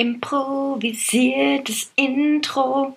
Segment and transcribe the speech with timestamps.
[0.00, 2.96] Improvisiertes Intro.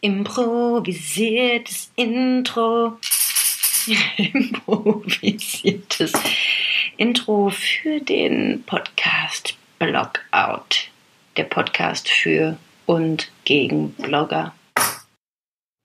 [0.00, 2.98] Improvisiertes Intro.
[4.16, 6.12] Improvisiertes
[6.96, 10.88] Intro für den Podcast Blogout.
[11.36, 12.56] Der Podcast für
[12.86, 14.52] und gegen Blogger.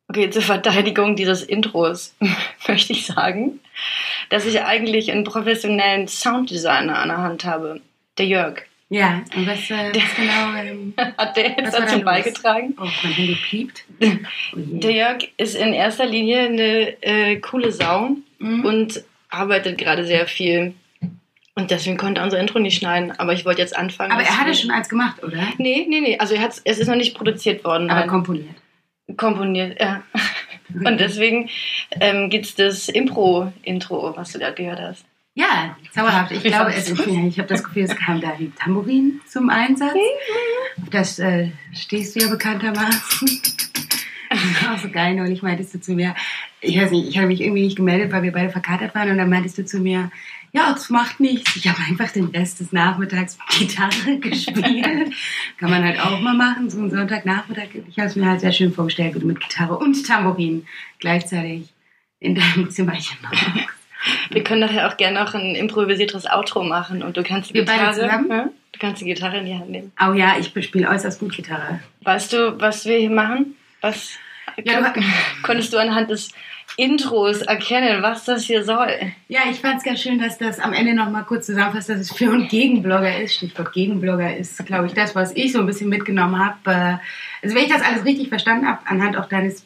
[0.09, 2.15] Okay, zur Verteidigung dieses Intros
[2.67, 3.59] möchte ich sagen,
[4.31, 7.79] dass ich eigentlich einen professionellen Sounddesigner an der Hand habe.
[8.17, 8.63] Der Jörg.
[8.89, 12.75] Ja, und was, äh, was genau ähm, Hat der jetzt dazu beigetragen?
[12.79, 13.85] Oh, mein Handy piept.
[14.55, 14.57] Oh.
[14.57, 18.65] Der Jörg ist in erster Linie eine äh, coole Sau Mhm.
[18.65, 20.73] und arbeitet gerade sehr viel.
[21.55, 23.11] Und deswegen konnte er unser Intro nicht schneiden.
[23.17, 24.11] Aber ich wollte jetzt anfangen.
[24.11, 25.47] Aber er hatte wir- schon eins gemacht, oder?
[25.57, 26.17] Nee, nee, nee.
[26.19, 27.89] Also er hat's, es ist noch nicht produziert worden.
[27.89, 28.09] Aber nein.
[28.09, 28.55] komponiert.
[29.17, 30.03] komponiert, ja.
[30.85, 31.49] Und deswegen
[32.01, 35.05] ähm, gibt es das Impro-Intro, was du da gehört hast.
[35.35, 36.31] Ja, zauberhaft.
[36.31, 39.95] Ich glaube, es, ja, ich habe das Gefühl, es kam da die Tambourin zum Einsatz.
[40.91, 43.41] Das äh, stehst du ja bekanntermaßen.
[44.71, 46.15] Auch so geil, neulich meintest du zu mir,
[46.61, 49.17] ich weiß nicht, ich habe mich irgendwie nicht gemeldet, weil wir beide verkatert waren und
[49.17, 50.11] dann meintest du zu mir,
[50.51, 51.55] ja, das macht nichts.
[51.55, 55.13] Ich habe einfach den Rest des Nachmittags Gitarre gespielt.
[55.57, 57.69] Kann man halt auch mal machen, so einen Sonntagnachmittag.
[57.89, 60.67] Ich habe es mir halt sehr schön vorgestellt, wie du mit Gitarre und Tambourin
[60.99, 61.73] gleichzeitig
[62.19, 63.72] in deinem Zimmerchen machst.
[64.29, 67.65] Wir können nachher auch gerne noch ein improvisiertes Outro machen und du kannst die Wir
[67.65, 68.27] beide Gitarre.
[68.29, 68.49] Ja?
[68.71, 69.91] Du kannst die Gitarre in die Hand nehmen.
[70.05, 71.79] Oh ja, ich spiele äußerst gut Gitarre.
[72.01, 73.55] Weißt du, was wir hier machen?
[73.81, 74.11] Was
[74.63, 75.01] Ja, du-
[75.43, 76.29] konntest du anhand des
[76.75, 78.87] Intros erkennen, was das hier soll?
[79.27, 81.99] Ja, ich fand es ganz schön, dass das am Ende noch mal kurz zusammenfasst, dass
[81.99, 83.35] es für und gegen Blogger ist.
[83.35, 86.99] Stichwort Gegenblogger ist, glaube ich, das, was ich so ein bisschen mitgenommen habe.
[87.43, 89.65] Also wenn ich das alles richtig verstanden habe, anhand auch deines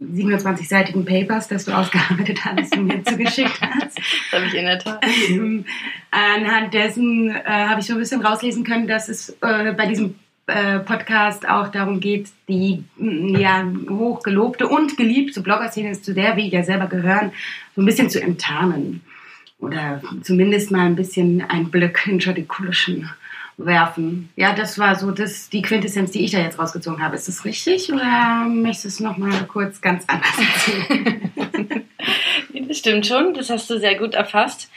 [0.00, 4.78] 27-seitigen Papers, das du ausgearbeitet hast und mir zugeschickt hast, Das habe ich in der
[4.78, 5.04] Tat.
[5.28, 5.64] ähm,
[6.10, 10.14] anhand dessen äh, habe ich so ein bisschen rauslesen können, dass es äh, bei diesem
[10.46, 16.62] äh, Podcast auch darum geht, die ja, hochgelobte und geliebte Blogger-Szene, zu der wir ja
[16.62, 17.32] selber gehören,
[17.74, 19.02] so ein bisschen zu enttarnen.
[19.58, 23.10] Oder zumindest mal ein bisschen einen Blick hinter die Kulissen
[23.58, 24.30] werfen.
[24.36, 27.16] Ja, das war so das, die Quintessenz, die ich da jetzt rausgezogen habe.
[27.16, 31.32] Ist das richtig oder möchtest du es nochmal kurz ganz anders erzählen?
[32.68, 34.70] Das stimmt schon, das hast du sehr gut erfasst.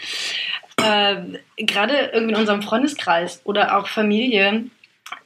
[0.77, 4.65] Äh, Gerade irgendwie in unserem Freundeskreis oder auch Familie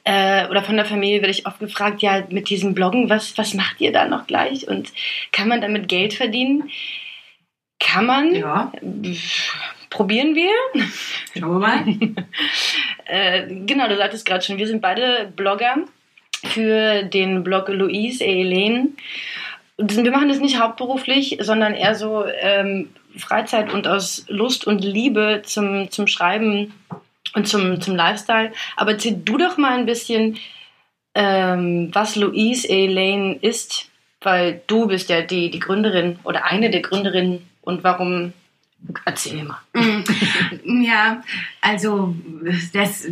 [0.04, 3.54] äh, oder von der Familie werde ich oft gefragt, ja, mit diesem Bloggen, was, was
[3.54, 4.68] macht ihr da noch gleich?
[4.68, 4.92] Und
[5.32, 6.70] kann man damit Geld verdienen?
[7.80, 8.34] Kann man.
[8.34, 8.72] ja,
[9.90, 10.50] Probieren wir.
[11.38, 11.84] schauen wir mal.
[13.06, 15.76] Äh, genau, du sagtest gerade schon, wir sind beide Blogger
[16.44, 18.88] für den Blog Louise et Helene.
[19.78, 25.42] Wir machen das nicht hauptberuflich, sondern eher so ähm, Freizeit und aus Lust und Liebe
[25.44, 26.74] zum, zum Schreiben
[27.34, 28.52] und zum, zum Lifestyle.
[28.76, 30.38] Aber erzähl du doch mal ein bisschen,
[31.14, 33.90] ähm, was Louise Helene ist,
[34.20, 38.32] weil du bist ja die, die Gründerin oder eine der Gründerinnen und warum.
[39.04, 39.60] Erzähl mal.
[39.74, 40.02] Mm,
[40.84, 41.22] Ja,
[41.60, 42.14] also
[42.72, 43.08] das,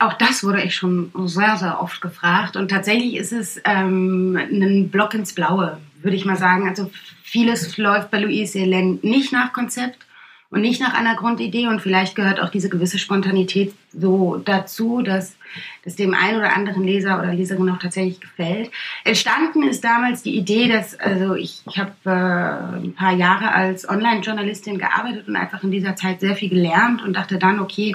[0.00, 2.56] auch das wurde ich schon sehr, sehr oft gefragt.
[2.56, 6.68] Und tatsächlich ist es ähm, ein Block ins Blaue, würde ich mal sagen.
[6.68, 6.90] Also
[7.22, 10.06] vieles läuft bei Louise Helene nicht nach Konzept
[10.50, 11.66] und nicht nach einer Grundidee.
[11.66, 15.36] Und vielleicht gehört auch diese gewisse Spontanität so dazu, dass
[15.84, 18.70] das dem einen oder anderen Leser oder Leserin auch tatsächlich gefällt.
[19.04, 23.88] Entstanden ist damals die Idee, dass, also ich, ich habe äh, ein paar Jahre als
[23.88, 27.94] Online-Journalistin gearbeitet und einfach in dieser Zeit sehr viel gelernt und dachte dann, okay,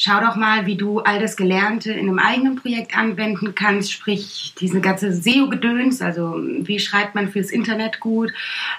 [0.00, 4.54] schau doch mal, wie du all das Gelernte in einem eigenen Projekt anwenden kannst, sprich
[4.60, 8.32] diese ganze SEO-Gedöns, also wie schreibt man fürs Internet gut,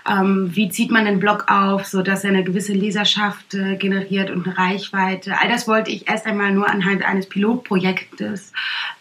[0.09, 4.47] ähm, wie zieht man den Blog auf, sodass er eine gewisse Leserschaft äh, generiert und
[4.47, 5.37] eine Reichweite.
[5.37, 8.53] All das wollte ich erst einmal nur anhand eines Pilotprojektes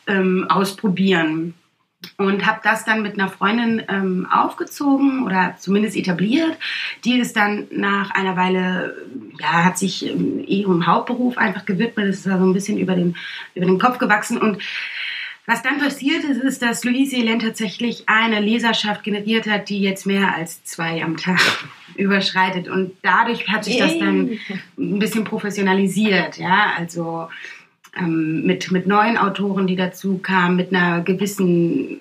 [0.09, 1.55] ähm, ausprobieren
[2.17, 6.57] und habe das dann mit einer Freundin ähm, aufgezogen oder zumindest etabliert.
[7.05, 8.95] Die ist dann nach einer Weile,
[9.41, 12.09] ja, hat sich ähm, ihrem Hauptberuf einfach gewidmet.
[12.09, 13.17] Das ist da so ein bisschen über den,
[13.55, 14.59] über den Kopf gewachsen und
[15.49, 20.05] was dann passiert ist, ist, dass Louise Helene tatsächlich eine Leserschaft generiert hat, die jetzt
[20.05, 21.41] mehr als zwei am Tag
[21.97, 22.69] überschreitet.
[22.69, 24.39] Und dadurch hat sich das dann
[24.77, 27.29] ein bisschen professionalisiert, ja, also
[27.97, 31.99] ähm, mit, mit neuen Autoren, die dazu kamen, mit einer gewissen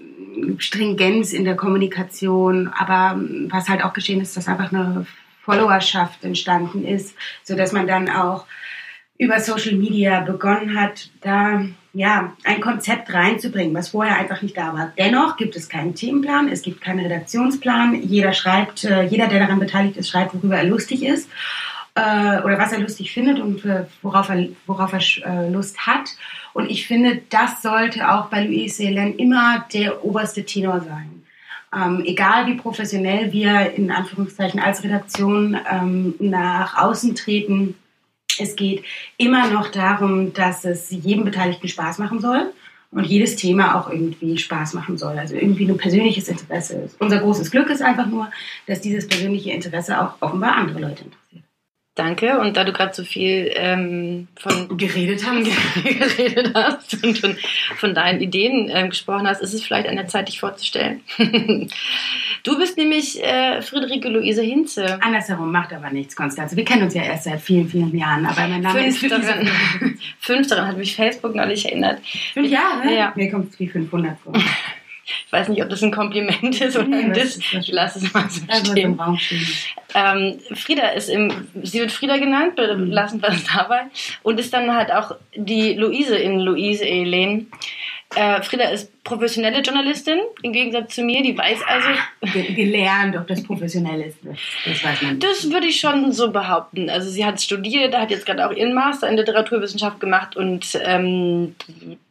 [0.58, 3.20] Stringenz in der Kommunikation, aber
[3.50, 5.06] was halt auch geschehen ist, dass einfach eine
[5.42, 8.46] Followerschaft entstanden ist, so dass man dann auch
[9.18, 14.74] über Social Media begonnen hat, da ja ein Konzept reinzubringen, was vorher einfach nicht da
[14.74, 14.94] war.
[14.98, 17.96] Dennoch gibt es keinen Themenplan, es gibt keinen Redaktionsplan.
[18.04, 21.30] Jeder schreibt, äh, jeder, der daran beteiligt ist, schreibt, worüber er lustig ist
[21.98, 26.10] äh, oder was er lustig findet und äh, worauf er, worauf er äh, Lust hat.
[26.54, 31.24] Und ich finde, das sollte auch bei Louise Helen immer der oberste Tenor sein.
[31.76, 37.76] Ähm, egal wie professionell wir in Anführungszeichen als Redaktion ähm, nach außen treten,
[38.40, 38.84] es geht
[39.18, 42.54] immer noch darum, dass es jedem Beteiligten Spaß machen soll
[42.92, 45.18] und jedes Thema auch irgendwie Spaß machen soll.
[45.18, 47.02] Also irgendwie ein persönliches Interesse ist.
[47.02, 48.30] Unser großes Glück ist einfach nur,
[48.68, 51.27] dass dieses persönliche Interesse auch offenbar andere Leute interessiert.
[51.98, 52.40] Danke.
[52.40, 57.36] Und da du gerade so viel ähm, von geredet hast, geredet hast und von,
[57.76, 61.02] von deinen Ideen ähm, gesprochen hast, ist es vielleicht an der Zeit, dich vorzustellen.
[62.44, 65.02] du bist nämlich äh, Friederike Luise Hinze.
[65.02, 66.56] Andersherum macht aber nichts, Konstanze.
[66.56, 69.50] Wir kennen uns ja erst seit vielen, vielen Jahren, aber mein Name Fünf ist daran,
[70.20, 72.00] fünf daran hat mich Facebook neulich erinnert.
[72.34, 72.94] Fünf Jahre?
[72.94, 73.12] Ja.
[73.16, 74.34] Mir kommt es wie 500 vor.
[75.26, 77.40] Ich weiß nicht, ob das ein Kompliment ist oder Nee, ein Diss.
[77.54, 79.00] Ich lasse es mal so stehen.
[79.96, 82.92] Ähm, Frieda ist im, sie wird Frieda genannt, Mhm.
[82.92, 83.84] lassen wir es dabei,
[84.24, 87.46] und ist dann halt auch die Luise in Luise Helene.
[88.16, 91.90] Äh, Frieda ist professionelle Journalistin, im Gegensatz zu mir, die weiß also,
[92.34, 95.24] Ge- Gelernt, ob das professionell ist, das, das weiß man nicht.
[95.24, 96.90] das würde ich schon so behaupten.
[96.90, 101.56] Also sie hat studiert, hat jetzt gerade auch ihren Master in Literaturwissenschaft gemacht und ähm,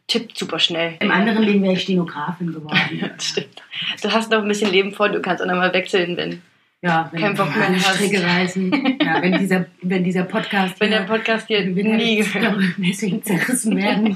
[0.07, 0.95] tippt super schnell.
[0.99, 3.11] Im anderen Leben wäre ich Stenografin geworden.
[3.19, 3.61] Stimmt.
[4.01, 6.41] Du hast noch ein bisschen Leben vor, du kannst auch noch mal wechseln, wenn,
[6.81, 7.95] Ja, wenn Kein Bock mehr hast.
[7.95, 8.97] Stricke reißen.
[9.01, 12.17] Ja, wenn dieser, wenn dieser Podcast wenn hier der Podcast hier wieder nie
[12.77, 14.15] deswegen zerrissen werden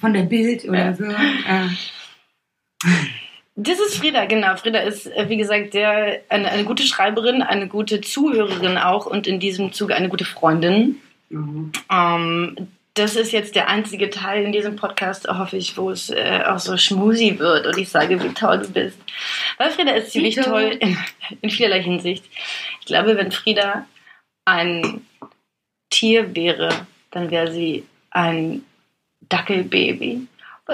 [0.00, 0.94] von der Bild oder Ja.
[0.94, 1.04] so.
[1.04, 1.68] Ja.
[3.54, 4.56] Das ist Frieda, genau.
[4.56, 9.26] Frieda ist, äh, wie gesagt, sehr, eine, eine gute Schreiberin, eine gute Zuhörerin auch und
[9.26, 10.96] in diesem Zuge eine gute Freundin.
[11.28, 11.70] Mhm.
[11.90, 12.56] Ähm,
[12.94, 16.58] das ist jetzt der einzige Teil in diesem Podcast, hoffe ich, wo es äh, auch
[16.58, 18.98] so schmusi wird und ich sage, wie toll du bist.
[19.56, 20.50] Weil Frieda ist ziemlich Dito.
[20.50, 20.96] toll in,
[21.40, 22.24] in vielerlei Hinsicht.
[22.80, 23.86] Ich glaube, wenn Frieda
[24.44, 25.06] ein
[25.88, 28.64] Tier wäre, dann wäre sie ein
[29.20, 30.26] Dackelbaby.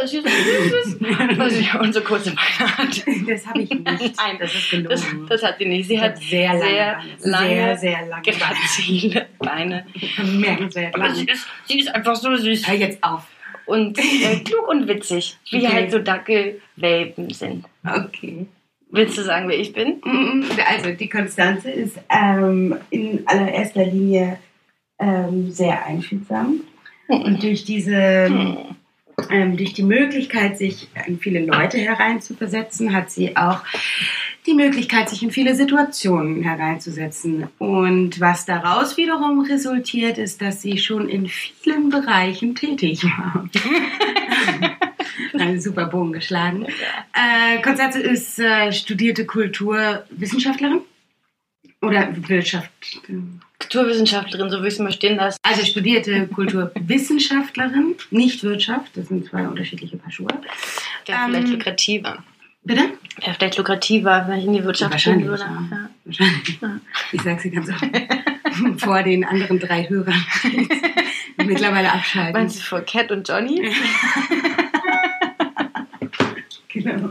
[0.07, 3.05] Süß ist, sie und so kurze Beine hat.
[3.29, 3.83] Das habe ich nicht.
[4.17, 5.27] Nein, das ist Das, gelogen.
[5.29, 5.89] das hat sie nicht.
[5.89, 6.61] Sie hat sehr lange
[7.19, 8.37] sehr lange, sehr, sehr lange Beine.
[8.39, 9.87] grazile Beine.
[10.17, 12.67] Bemerkenswert Aber sie ist, sie ist einfach so süß.
[12.69, 13.25] Hör jetzt auf.
[13.67, 15.75] Und äh, klug und witzig, wie Okay.
[15.75, 17.67] halt so Dackelwelpen sind.
[17.85, 18.47] Okay.
[18.91, 20.01] Willst du sagen, wer ich bin?
[20.67, 24.39] Also die Konstanze ist ähm, in allererster Linie
[24.99, 26.61] ähm, sehr einfühlsam.
[27.09, 28.57] Und durch diese Hm.
[29.31, 33.63] Ähm, durch die Möglichkeit, sich in viele Leute hereinzuversetzen, hat sie auch
[34.47, 37.49] die Möglichkeit, sich in viele Situationen hereinzusetzen.
[37.59, 43.49] Und was daraus wiederum resultiert, ist, dass sie schon in vielen Bereichen tätig war.
[45.39, 46.67] Einen super Bogen geschlagen.
[47.13, 50.81] Äh, Konstanze ist äh, studierte Kulturwissenschaftlerin
[51.83, 52.71] oder Wirtschaft.
[53.61, 55.39] Kulturwissenschaftlerin, so würde ich es mal stehen lassen.
[55.43, 58.97] Also studierte Kulturwissenschaftlerin, nicht Wirtschaft.
[58.97, 60.29] Das sind zwei unterschiedliche Paar Schuhe.
[61.07, 62.23] Wäre Ähm, vielleicht lukrativer.
[62.65, 62.83] Bitte?
[63.21, 65.43] Wäre vielleicht lukrativer, wenn ich in die Wirtschaft gehen Wahrscheinlich, würde.
[65.43, 65.69] ja.
[65.71, 65.91] Ja.
[66.05, 66.59] Wahrscheinlich.
[66.61, 66.81] Ja.
[67.13, 67.91] Ich sage sie ganz offen.
[68.79, 70.25] Vor den anderen drei Hörern.
[71.45, 72.33] mittlerweile abschalten.
[72.33, 73.71] Meinst du vor Cat und Johnny?
[76.71, 77.11] Genau.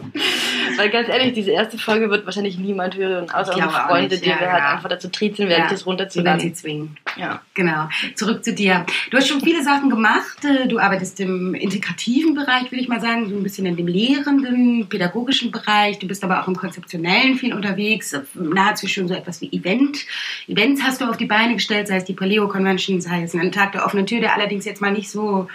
[0.78, 4.26] Weil ganz ehrlich, diese erste Folge wird wahrscheinlich niemand hören, außer unsere Freunde, nicht.
[4.26, 4.72] die Ja, wir halt ja.
[4.76, 5.70] einfach dazu triezen werden, Ja.
[5.70, 6.98] das werden sie zwingen.
[7.18, 7.42] Ja.
[7.54, 7.90] Genau.
[8.16, 8.86] Zurück zu dir.
[9.10, 10.44] Du hast schon viele Sachen gemacht.
[10.46, 13.88] Äh, Du arbeitest im integrativen Bereich, würde ich mal sagen, so ein bisschen in dem
[13.88, 16.00] lehrenden, pädagogischen Bereich.
[16.00, 18.16] Du bist aber auch im konzeptionellen viel unterwegs.
[18.34, 20.06] Nahezu schon so etwas wie Event.
[20.48, 23.52] Events hast du auf die Beine gestellt, sei es die Paleo Convention, sei es ein
[23.52, 25.48] Tag der offenen Tür, der allerdings jetzt mal nicht so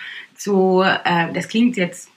[0.42, 2.10] so, äh, das klingt jetzt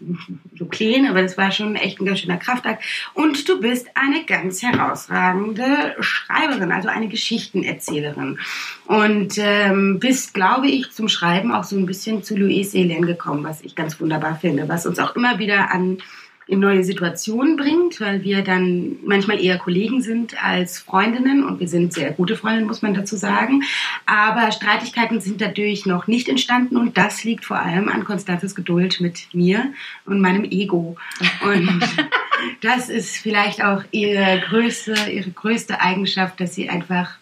[0.58, 2.84] so klein, aber das war schon echt ein ganz schöner Kraftakt.
[3.13, 8.39] Und du bist eine ganz herausragende Schreiberin, also eine Geschichtenerzählerin.
[8.86, 13.44] Und ähm, bist, glaube ich, zum Schreiben auch so ein bisschen zu Louise Hélène gekommen,
[13.44, 16.00] was ich ganz wunderbar finde, was uns auch immer wieder an
[16.48, 21.68] in neue Situationen bringt, weil wir dann manchmal eher Kollegen sind als Freundinnen und wir
[21.68, 23.64] sind sehr gute Freundinnen, muss man dazu sagen.
[24.06, 29.02] Aber Streitigkeiten sind dadurch noch nicht entstanden und das liegt vor allem an Konstanzes Geduld
[29.02, 29.74] mit mir
[30.06, 30.98] und meinem Ego.
[31.44, 31.80] Und
[32.62, 37.18] das ist vielleicht auch ihre größte, ihre größte Eigenschaft, dass sie einfach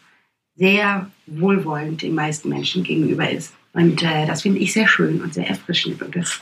[0.55, 3.53] sehr wohlwollend den meisten Menschen gegenüber ist.
[3.73, 6.01] Und äh, das finde ich sehr schön und sehr erfrischend.
[6.01, 6.39] Und das,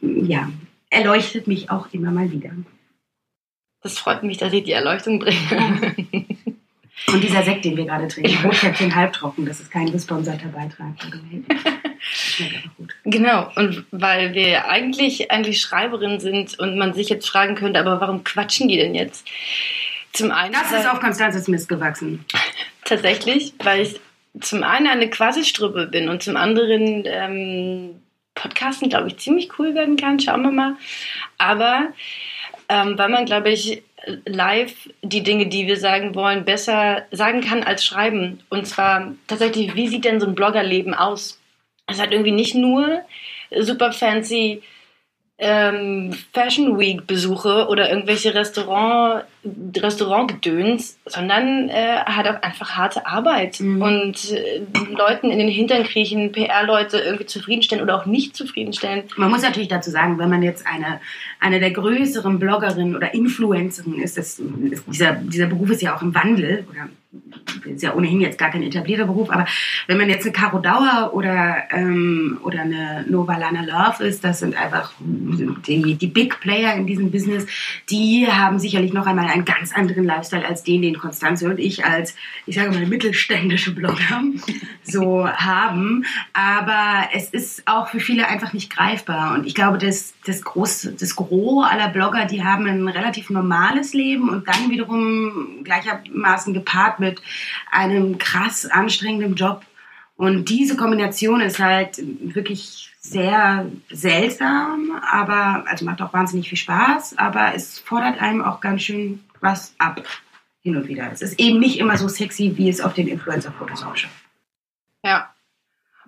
[0.00, 0.48] ja,
[0.90, 2.50] erleuchtet mich auch immer mal wieder.
[3.82, 5.94] Das freut mich, dass ich die Erleuchtung bringe.
[7.06, 10.94] Und dieser Sekt, den wir gerade trinken, Rotkäppchen halbtrocken, das ist kein gesponserter Beitrag.
[12.00, 12.94] Schmeckt einfach gut.
[13.04, 18.00] Genau, und weil wir eigentlich, eigentlich Schreiberinnen sind und man sich jetzt fragen könnte, aber
[18.00, 19.26] warum quatschen die denn jetzt?
[20.12, 22.24] Zum einen, Das ist auf Konstanzes Mist gewachsen.
[22.84, 24.00] tatsächlich, weil ich
[24.40, 28.02] zum einen eine Quasi-Strüppe bin und zum anderen ähm,
[28.38, 30.20] Podcasten, glaube ich, ziemlich cool werden kann.
[30.20, 30.76] Schauen wir mal.
[31.36, 31.88] Aber
[32.68, 33.82] ähm, weil man, glaube ich,
[34.26, 38.40] live die Dinge, die wir sagen wollen, besser sagen kann als schreiben.
[38.48, 41.40] Und zwar tatsächlich, wie sieht denn so ein Bloggerleben aus?
[41.86, 43.00] Es hat irgendwie nicht nur
[43.58, 44.62] super fancy
[45.40, 49.24] ähm, Fashion Week Besuche oder irgendwelche Restaurant
[49.76, 53.80] Restaurantgedöns, sondern äh, hat auch einfach harte Arbeit mhm.
[53.80, 59.04] und äh, Leuten in den Hintern kriechen, PR-Leute irgendwie zufriedenstellen oder auch nicht zufriedenstellen.
[59.16, 61.00] Man muss natürlich dazu sagen, wenn man jetzt eine,
[61.38, 64.40] eine der größeren Bloggerinnen oder Influencerinnen ist, das,
[64.70, 66.88] ist dieser, dieser Beruf ist ja auch im Wandel oder
[67.64, 69.46] ist ja ohnehin jetzt gar kein etablierter Beruf, aber
[69.86, 74.40] wenn man jetzt eine Caro Dauer oder, ähm, oder eine Nova Lana Love ist, das
[74.40, 77.46] sind einfach die, die Big Player in diesem Business,
[77.88, 81.84] die haben sicherlich noch einmal einen ganz anderen Lifestyle als den, den Konstanze und ich
[81.84, 82.14] als,
[82.46, 84.22] ich sage mal, mittelständische Blogger
[84.82, 86.04] so haben.
[86.34, 89.34] Aber es ist auch für viele einfach nicht greifbar.
[89.34, 93.94] Und ich glaube, das, das, Groß, das Gros aller Blogger, die haben ein relativ normales
[93.94, 97.20] Leben und dann wiederum gleichermaßen gepaart mit
[97.70, 99.62] einem krass anstrengenden Job.
[100.16, 101.98] Und diese Kombination ist halt
[102.34, 108.60] wirklich sehr seltsam, aber also macht auch wahnsinnig viel Spaß, aber es fordert einem auch
[108.60, 110.02] ganz schön was ab
[110.62, 111.10] hin und wieder.
[111.12, 114.10] Es ist eben nicht immer so sexy, wie es auf den Influencer-Fotos ausschaut.
[115.04, 115.32] Ja.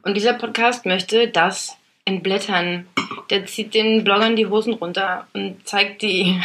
[0.03, 2.87] Und dieser Podcast möchte das entblättern.
[3.31, 6.41] Der zieht den Bloggern die Hosen runter und zeigt die,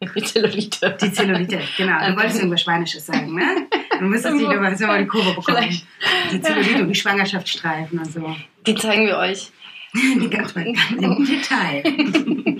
[0.16, 0.96] die Zellulite.
[1.00, 1.98] Die Zellulite, genau.
[2.06, 3.66] Du wolltest irgendwas Schweinisches sagen, ne?
[3.98, 5.58] Du müsstest dich über so die Kurve bekommen.
[5.58, 5.86] Vielleicht.
[6.32, 8.34] Die Zellulite und die Schwangerschaftsstreifen und so.
[8.66, 9.50] Die zeigen wir euch.
[9.92, 11.82] Die ganz im Detail.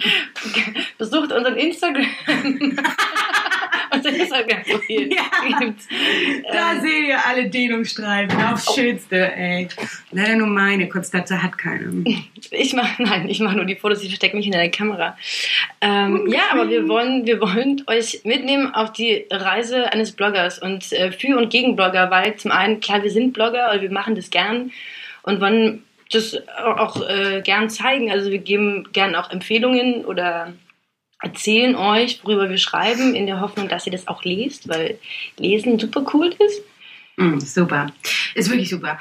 [0.98, 2.06] Besucht unseren Instagram.
[3.92, 5.12] unser Instagram-Profil.
[5.12, 5.24] Ja.
[6.52, 8.42] Da ähm, seht ihr alle Dehnungsstreifen.
[8.42, 8.74] Aufs oh.
[8.74, 9.68] Schönste, ey.
[10.10, 10.88] Leider nur meine.
[10.88, 12.04] Konstanze hat keine.
[12.50, 14.02] Ich mache, nein, ich mache nur die Fotos.
[14.02, 15.16] Ich verstecke mich in der Kamera.
[15.80, 16.34] Ähm, okay.
[16.34, 21.12] Ja, aber wir wollen, wir wollen euch mitnehmen auf die Reise eines Bloggers und äh,
[21.12, 24.30] für und gegen Blogger, weil zum einen, klar, wir sind Blogger und wir machen das
[24.30, 24.72] gern
[25.22, 28.10] und wollen das auch äh, gern zeigen.
[28.10, 30.52] Also wir geben gern auch Empfehlungen oder
[31.20, 34.98] erzählen euch, worüber wir schreiben, in der Hoffnung, dass ihr das auch lest, weil
[35.36, 36.62] Lesen super cool ist.
[37.20, 37.92] Mm, super.
[38.34, 38.98] Ist wirklich super.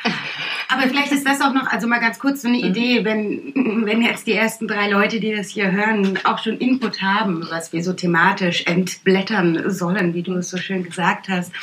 [0.67, 2.65] Aber vielleicht ist das auch noch, also mal ganz kurz so eine mhm.
[2.65, 7.01] Idee, wenn, wenn jetzt die ersten drei Leute, die das hier hören, auch schon Input
[7.01, 11.53] haben, was wir so thematisch entblättern sollen, wie du es so schön gesagt hast,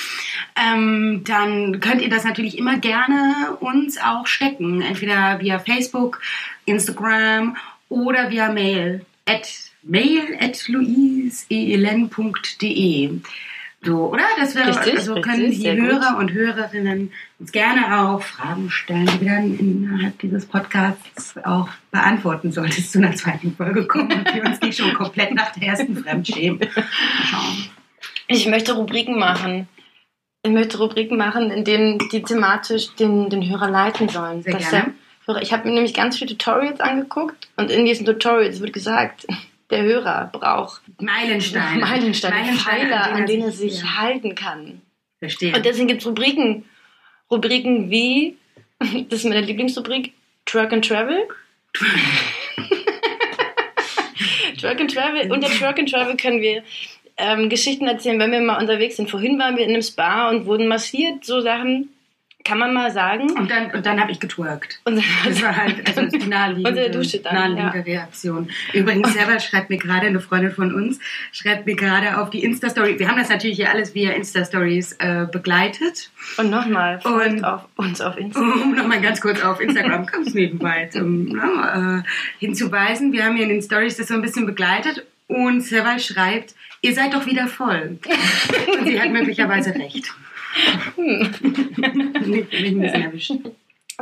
[0.56, 4.80] ähm, dann könnt ihr das natürlich immer gerne uns auch stecken.
[4.80, 6.22] Entweder via Facebook,
[6.64, 7.56] Instagram
[7.90, 9.04] oder via Mail.
[9.28, 9.46] At
[9.86, 13.20] mail at louiseelen.de.
[13.82, 14.24] So, oder?
[14.38, 16.18] Das wäre, richtig, also können richtig, die Hörer gut.
[16.18, 22.50] und Hörerinnen uns gerne auch Fragen stellen, die wir dann innerhalb dieses Podcasts auch beantworten,
[22.50, 25.68] sollte es zu einer zweiten Folge kommen und wir uns nicht schon komplett nach der
[25.68, 26.60] ersten Fremdschämen
[27.24, 27.68] schauen.
[28.28, 29.68] Ich möchte Rubriken machen.
[30.42, 34.42] Ich möchte Rubriken machen, in denen die thematisch den, den Hörer leiten sollen.
[34.42, 34.94] Sehr gerne.
[35.28, 39.26] Der, ich habe mir nämlich ganz viele Tutorials angeguckt und in diesen Tutorials wird gesagt,
[39.70, 41.80] der Hörer braucht Meilensteine.
[41.84, 43.96] Meilensteine, Meilensteine Pfeiler, an denen, an denen er sich ja.
[43.96, 44.82] halten kann.
[45.18, 45.54] Verstehe.
[45.54, 46.64] Und deswegen gibt es Rubriken.
[47.30, 48.36] Rubriken wie,
[48.78, 50.12] das ist meine Lieblingsrubrik,
[50.44, 51.26] Truck and Travel.
[54.60, 55.30] Truck and Travel.
[55.32, 56.62] Unter Truck and Travel können wir
[57.16, 59.10] ähm, Geschichten erzählen, wenn wir mal unterwegs sind.
[59.10, 61.90] Vorhin waren wir in einem Spa und wurden massiert, so Sachen
[62.46, 63.32] kann man mal sagen.
[63.32, 64.80] Und dann, und dann habe ich getwerkt.
[64.84, 68.00] Und das war halt also die naheliegende, Dusche dann, naheliegende ja.
[68.00, 68.48] Reaktion.
[68.72, 71.00] Übrigens, selber schreibt mir gerade, eine Freundin von uns,
[71.32, 72.98] schreibt mir gerade auf die Insta-Story.
[72.98, 76.10] Wir haben das natürlich hier alles via Insta-Stories äh, begleitet.
[76.36, 78.62] Und nochmal, und auf uns auf Instagram.
[78.62, 82.02] Um nochmal ganz kurz auf Instagram, ganz nebenbei zum, äh,
[82.38, 83.12] hinzuweisen.
[83.12, 85.04] Wir haben hier in den Stories das so ein bisschen begleitet.
[85.26, 87.98] Und Serval schreibt, ihr seid doch wieder voll.
[88.78, 90.14] und sie hat möglicherweise recht.
[90.96, 91.34] Hm.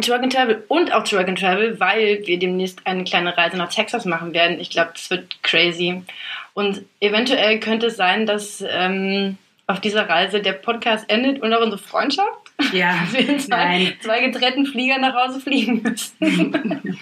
[0.03, 3.73] Truck and Travel und auch Truck and Travel, weil wir demnächst eine kleine Reise nach
[3.73, 4.59] Texas machen werden.
[4.59, 6.03] Ich glaube, das wird crazy.
[6.55, 11.61] Und eventuell könnte es sein, dass ähm, auf dieser Reise der Podcast endet und auch
[11.61, 12.29] unsere Freundschaft.
[12.73, 16.15] Ja, wir zwei, zwei getrennten Flieger nach Hause fliegen müssen.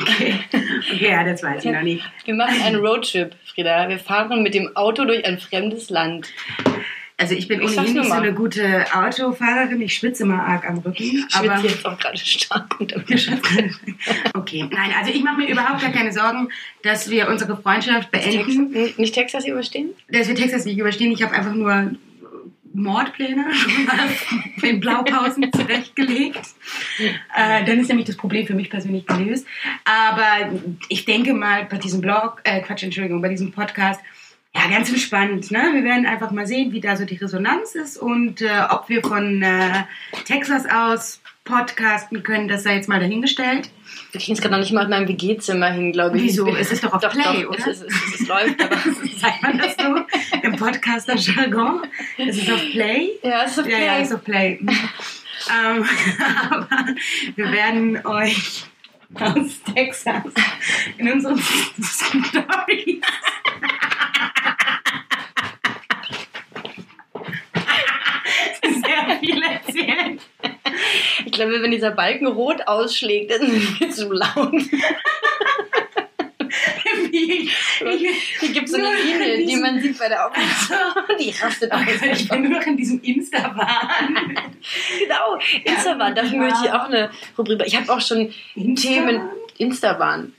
[0.00, 0.34] okay.
[0.50, 2.04] okay, ja, das weiß ich noch nicht.
[2.24, 3.88] Wir machen einen Roadtrip, Frieda.
[3.88, 6.28] Wir fahren mit dem Auto durch ein fremdes Land.
[7.20, 9.82] Also ich bin ohnehin nicht so eine gute Autofahrerin.
[9.82, 11.26] Ich schwitze immer arg am Rücken.
[11.28, 12.76] Ich schwitze jetzt auch gerade stark.
[14.34, 16.48] okay, nein, also ich mache mir überhaupt gar keine Sorgen,
[16.82, 18.72] dass wir unsere Freundschaft beenden.
[18.72, 19.90] Texas, nicht Texas überstehen?
[20.08, 21.12] Dass wir Texas nicht überstehen.
[21.12, 21.90] Ich habe einfach nur
[22.72, 23.44] Mordpläne
[24.62, 26.40] in Blaupausen zurechtgelegt.
[27.36, 29.46] Äh, dann ist nämlich das Problem für mich persönlich gelöst.
[29.84, 30.58] Aber
[30.88, 34.00] ich denke mal, bei diesem Blog, äh, Quatsch, Entschuldigung, bei diesem Podcast,
[34.54, 35.50] ja, ganz entspannt.
[35.50, 35.70] Ne?
[35.72, 39.02] Wir werden einfach mal sehen, wie da so die Resonanz ist und äh, ob wir
[39.02, 39.84] von äh,
[40.24, 43.70] Texas aus podcasten können, das sei jetzt mal dahingestellt.
[44.12, 46.24] Wir kriegen es gerade noch nicht mal in meinem WG-Zimmer hin, glaube ich.
[46.24, 46.48] Wieso?
[46.54, 47.58] Es ist doch auf doch, Play, doch, oder?
[47.58, 48.76] Es, ist, es, ist, es läuft, aber
[49.18, 51.82] Sagt man das so im Podcaster-Jargon?
[52.18, 53.10] Es ist auf Play?
[53.22, 53.72] ja, es ist okay.
[53.72, 54.58] Ja, ja, ist auf Play.
[54.64, 55.84] ähm,
[56.50, 56.68] aber
[57.36, 58.64] wir werden euch
[59.14, 60.22] aus Texas
[60.98, 63.00] in unseren Stories
[68.62, 70.20] sehr viel erzählen.
[71.24, 74.52] Ich glaube, wenn dieser Balken rot ausschlägt, dann sind wir zu laut.
[77.10, 77.50] Wie ich,
[77.80, 81.06] ich, Hier gibt es so eine Linie, die man sieht bei der Aufnahme.
[81.18, 81.80] Die rastet aus.
[82.12, 84.36] ich bin nur in diesem Insta-Wahn.
[85.00, 86.38] Genau, Instaban, dafür Ja.
[86.38, 87.62] möchte ich auch eine Rubrik.
[87.66, 88.32] Ich habe auch schon
[88.76, 89.22] Themen,
[89.58, 90.34] Instaban.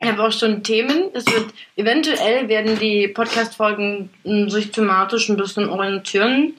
[0.00, 1.10] Ich habe auch schon Themen.
[1.12, 6.54] Es wird eventuell werden die Podcast-Folgen m, sich thematisch ein bisschen orientieren.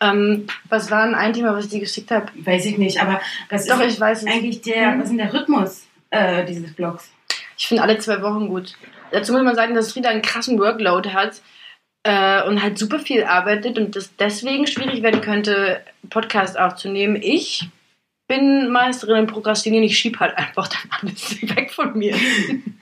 [0.00, 2.26] Ähm, was war denn ein Thema, was ich dir geschickt habe?
[2.34, 4.28] Weiß ich nicht, aber was Doch, ist ich weiß es.
[4.28, 4.98] eigentlich der, Mhm.
[4.98, 7.10] was ist denn der Rhythmus äh, dieses Blogs?
[7.56, 8.74] Ich finde alle zwei Wochen gut.
[9.12, 11.40] Dazu muss man sagen, dass Frieda einen krassen Workload hat
[12.02, 15.80] äh, und halt super viel arbeitet und das deswegen schwierig werden könnte,
[16.10, 17.16] Podcast aufzunehmen.
[17.22, 17.66] Ich
[18.28, 19.84] bin Meisterin im Prokrastinieren.
[19.84, 22.14] Ich schieb halt einfach dann alles weg von mir.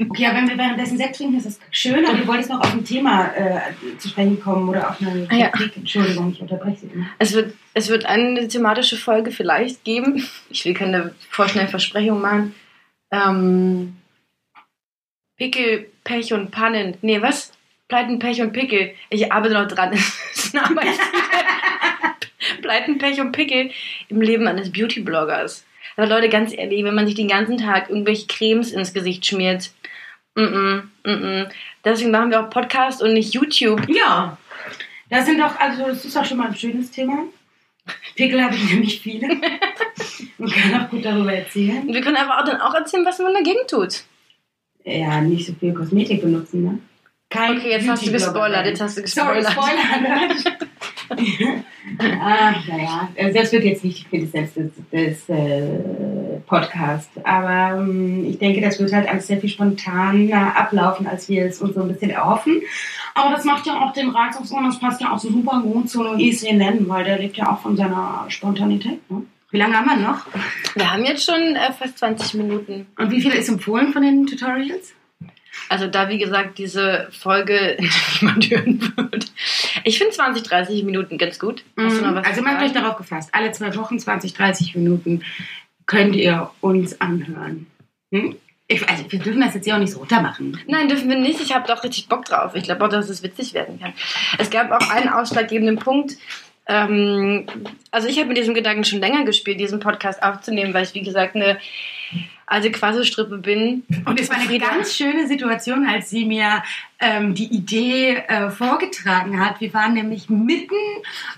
[0.08, 2.72] Okay, aber wenn wir währenddessen Sekt trinken, ist das schön, aber du wolltest noch auf
[2.72, 3.60] ein Thema äh,
[3.98, 5.52] zu sprechen kommen oder auf eine Ah, ja.
[5.76, 6.90] Entschuldigung, ich unterbreche Sie.
[7.18, 10.26] Es wird, es wird eine thematische Folge vielleicht geben.
[10.50, 12.54] Ich will keine vorschnellen Versprechungen machen.
[13.10, 13.96] Ähm,
[15.36, 16.96] Pickel, Pech und Pannen.
[17.02, 17.52] Nee, was?
[17.88, 18.92] Pleiten, Pech und Pickel.
[19.10, 19.90] Ich arbeite noch dran.
[20.34, 20.76] Das ist ein.
[22.62, 23.70] Pleiten, Pech und Pickel
[24.08, 25.64] im Leben eines Beauty-Bloggers.
[25.96, 29.70] Aber Leute, ganz ehrlich, wenn man sich den ganzen Tag irgendwelche Cremes ins Gesicht schmiert,
[30.34, 31.50] mm -mm, mm -mm.
[31.84, 33.88] deswegen machen wir auch Podcast und nicht YouTube.
[33.88, 34.36] Ja,
[35.10, 37.24] das sind doch, also das ist doch schon mal ein schönes Thema.
[38.16, 39.28] Pickel habe ich nämlich viele
[40.38, 41.86] und kann auch gut darüber erzählen.
[41.86, 44.04] Wir können aber auch dann auch erzählen, was man dagegen tut.
[44.84, 46.78] Ja, nicht so viel Kosmetik benutzen, ne?
[47.30, 50.38] Kein Okay, jetzt hast du gespoilert, jetzt hast du Sorry, gespoilert.
[50.38, 50.58] Spoiler.
[51.10, 57.10] Ach, naja, also das wird jetzt nicht die Quintessenz des, des äh, Podcasts.
[57.24, 61.60] Aber ähm, ich denke, das wird halt alles sehr viel spontaner ablaufen, als wir es
[61.60, 62.62] uns so ein bisschen erhoffen.
[63.14, 65.60] Aber das macht ja auch den Reiz aus und das passt ja auch so super
[65.62, 69.10] gut zu Nennen, weil der lebt ja auch von seiner Spontanität.
[69.10, 69.22] Ne?
[69.50, 70.26] Wie lange haben wir noch?
[70.74, 72.86] Wir haben jetzt schon äh, fast 20 Minuten.
[72.98, 74.94] Und wie viel ist empfohlen von den Tutorials?
[75.68, 77.76] Also da, wie gesagt, diese Folge
[78.20, 79.26] niemand hören wird.
[79.84, 81.64] Ich finde 20, 30 Minuten ganz gut.
[81.76, 83.30] Hast was Also macht euch darauf gefasst.
[83.32, 85.22] Alle zwei Wochen, 20, 30 Minuten
[85.86, 87.66] könnt ihr uns anhören.
[88.12, 88.36] Hm?
[88.66, 90.58] Ich, also wir dürfen das jetzt ja auch nicht so runtermachen.
[90.66, 91.40] Nein, dürfen wir nicht.
[91.40, 92.54] Ich habe doch richtig Bock drauf.
[92.54, 93.92] Ich glaube auch, dass es witzig werden kann.
[94.38, 96.16] Es gab auch einen ausschlaggebenden Punkt.
[96.66, 97.46] Ähm,
[97.90, 101.02] also ich habe mit diesem Gedanken schon länger gespielt, diesen Podcast aufzunehmen, weil ich, wie
[101.02, 101.58] gesagt, eine
[102.46, 103.84] alte Quasselstrippe bin.
[104.04, 106.62] Und es war eine ganz schöne Situation, als sie mir
[107.00, 109.60] ähm, die Idee äh, vorgetragen hat.
[109.60, 110.74] Wir waren nämlich mitten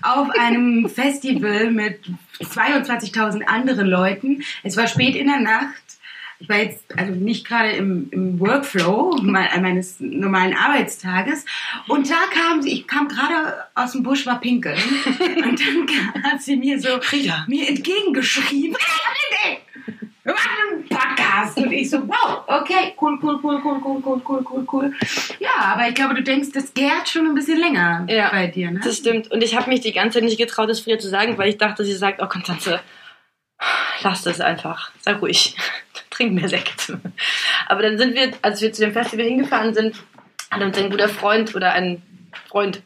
[0.01, 1.99] auf einem Festival mit
[2.41, 4.43] 22.000 anderen Leuten.
[4.63, 5.73] Es war spät in der Nacht.
[6.39, 11.45] Ich war jetzt also nicht gerade im, im Workflow me- meines normalen Arbeitstages.
[11.87, 14.77] Und da kam sie, ich kam gerade aus dem Busch, war pinkeln.
[15.19, 17.43] Und dann hat sie mir so Frieda.
[17.47, 18.75] mir entgegengeschrieben.
[18.79, 20.01] "Hey, ich hab eine Idee.
[20.23, 20.89] Wir machen einen
[21.37, 21.57] Podcast.
[21.57, 24.93] Und ich so, wow, okay, cool, cool, cool, cool, cool, cool, cool, cool, cool.
[25.39, 28.71] Ja, aber ich glaube, du denkst, das gärt schon ein bisschen länger Ja, bei dir,
[28.71, 28.79] ne?
[28.83, 29.31] Das stimmt.
[29.31, 31.57] Und ich habe mich die ganze Zeit nicht getraut, das Frieda zu sagen, weil ich
[31.57, 32.79] dachte, sie sagt, oh Konstanze,
[34.01, 34.91] lass das einfach.
[35.01, 35.55] Sei ruhig.
[36.09, 36.93] Trink mehr Sekt.
[37.67, 39.95] Aber dann sind wir, als wir zu dem Festival hingefahren sind,
[40.49, 42.01] hat uns ein guter Freund oder ein
[42.47, 42.81] Freund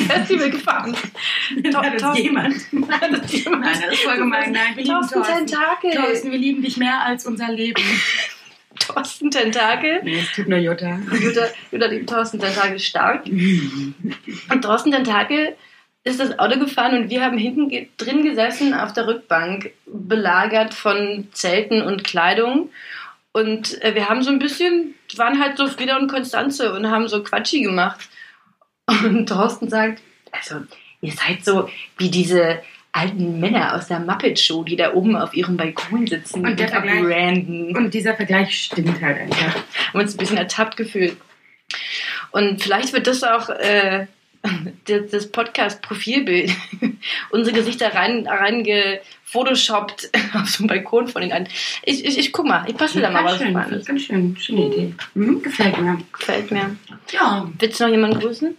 [0.00, 0.96] Festival gefahren.
[0.96, 2.54] Hat das Thorsten- jemand?
[2.90, 3.64] Hat das jemand?
[3.64, 4.52] Nein, das ist voll gemein.
[4.52, 5.46] Nein, wir lieben Thorsten Thorsten.
[5.46, 5.90] Tentakel.
[5.92, 7.82] Thorsten, wir lieben dich mehr als unser Leben.
[8.78, 10.00] Thorsten Tentakel.
[10.02, 10.98] Nee, es tut nur Jutta.
[11.20, 13.26] Jutta, Jutta liebt Thorsten Tentakel stark.
[13.26, 15.54] Und Thorsten Tentakel
[16.04, 20.74] ist das Auto gefahren und wir haben hinten ge drin gesessen auf der Rückbank, belagert
[20.74, 22.70] von Zelten und Kleidung.
[23.32, 27.08] Und äh, wir haben so ein bisschen, waren halt so Frieda und Konstanze und haben
[27.08, 28.08] so Quatschi gemacht.
[29.04, 30.56] Und Thorsten sagt, also
[31.00, 35.34] ihr seid so wie diese alten Männer aus der Muppet Show, die da oben auf
[35.34, 39.54] ihrem Balkon sitzen Und der Vergleich- Und dieser Vergleich stimmt halt einfach.
[39.92, 41.16] haben uns ein bisschen ertappt gefühlt.
[42.32, 44.06] Und vielleicht wird das auch äh,
[44.86, 46.52] das, das Podcast-Profilbild
[47.30, 51.48] unsere Gesichter rein, reingefotoshoppt auf so einem Balkon von den einen.
[51.84, 54.94] Ich, ich, ich guck mal, ich passe da mal was schön, ganz schön, schöne Idee.
[55.14, 55.98] Mhm, gefällt mir.
[56.12, 56.76] Gefällt mir.
[57.12, 58.54] Ja, Willst du noch jemanden grüßen?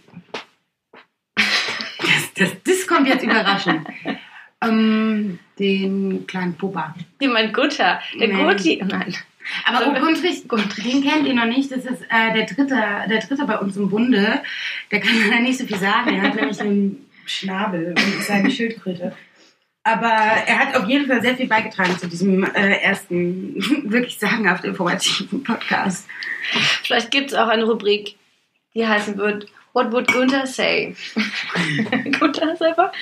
[2.36, 3.86] Das, das, kommt jetzt überraschend.
[4.62, 6.94] ähm, den kleinen Puppa.
[7.18, 8.00] Wie mein Gutter.
[8.18, 8.44] Der Nee.
[8.44, 8.82] Guti.
[8.84, 9.14] Nein.
[9.66, 10.44] Aber Also, oh, Guntrich,
[10.84, 11.70] den kennt ihr noch nicht.
[11.70, 12.76] Das ist äh, der, dritte,
[13.08, 14.42] der dritte bei uns im Bunde.
[14.90, 16.14] Der kann leider nicht so viel sagen.
[16.14, 19.14] Er hat nämlich einen Schnabel und ist eine Schildkröte.
[19.82, 23.54] Aber er hat auf jeden Fall sehr viel beigetragen zu diesem äh, ersten
[23.90, 26.08] wirklich sagenhaft informativen Podcast.
[26.82, 28.16] Vielleicht gibt es auch eine Rubrik,
[28.74, 30.94] die heißen wird What would Gunther say?
[32.20, 32.92] Gunther ist einfach,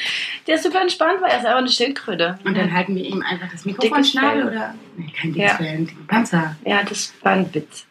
[0.47, 2.39] der ist super entspannt, weil er ist einfach eine Schildkröte.
[2.45, 4.53] Und dann halten wir ihm einfach das Mikrofon Schnabel Fell.
[4.53, 4.75] oder?
[4.97, 5.57] Nee, kein dickes Ja.
[5.59, 6.57] Fell, Panzer.
[6.65, 7.87] Ja, das war ein Witz.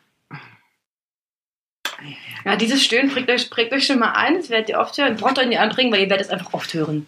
[2.43, 5.15] Ja, dieses Stöhnen prägt euch, prägt euch schon mal ein, das werdet ihr oft hören.
[5.15, 7.07] Braucht euch nicht anbringen, weil ihr werdet es einfach oft hören.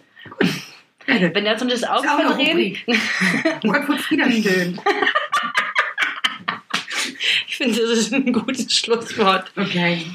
[1.08, 2.86] Wenn ihr so das Auge Rubrik.
[3.64, 4.80] Gott wird Frieder stöhnt.
[7.48, 9.52] ich finde, das ist ein gutes Schlusswort.
[9.58, 10.06] Okay,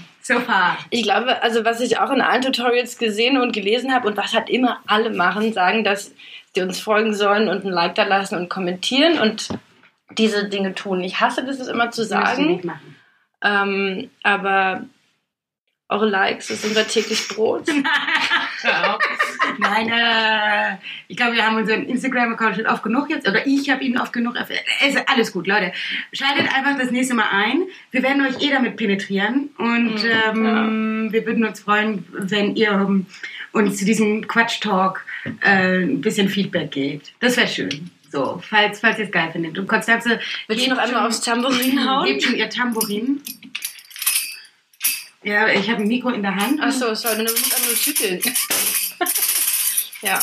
[0.41, 0.79] far.
[0.91, 4.35] Ich glaube, also was ich auch in allen Tutorials gesehen und gelesen habe und was
[4.35, 6.12] halt immer alle machen, sagen, dass
[6.55, 9.49] die uns folgen sollen und ein Like da lassen und kommentieren und
[10.11, 11.03] diese Dinge tun.
[11.03, 12.97] Ich hasse das, es immer zu sagen, nicht machen.
[13.43, 14.85] ähm, aber
[15.88, 17.67] eure Likes, ist unser täglich Brot.
[19.58, 20.76] Nein, äh,
[21.08, 24.12] ich glaube, wir haben unseren Instagram-Account schon oft genug jetzt, oder ich habe ihn oft
[24.12, 24.34] genug.
[24.37, 25.72] Es ist alles gut, Leute.
[26.12, 27.62] Schaltet einfach das nächste Mal ein.
[27.90, 32.70] Wir werden euch eh damit penetrieren und Mhm, ähm, wir würden uns freuen, wenn ihr
[32.70, 33.06] ähm,
[33.52, 35.04] uns zu diesem Quatsch-Talk
[35.42, 37.12] äh, ein bisschen Feedback gebt.
[37.20, 37.90] Das wäre schön.
[38.11, 39.58] So, falls, falls ihr es geil findet.
[39.58, 42.06] Und Konstanze, Willst du noch einmal schon- aufs Tambourin hauen?
[42.06, 43.20] Gebt schon ihr Tambourin.
[45.24, 46.61] Ja, ich habe ein Mikro in der Hand.
[46.62, 48.20] Achso, sorry, du musst einfach nur schütteln.
[50.02, 50.18] Ja,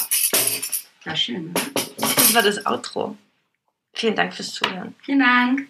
[1.04, 1.62] War schön, oder?
[1.98, 3.18] das war das Outro.
[3.94, 4.96] Vielen Dank fürs Zuhören.
[5.04, 5.68] Vielen Dank.